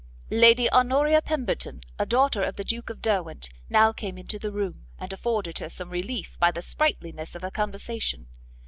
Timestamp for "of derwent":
2.89-3.49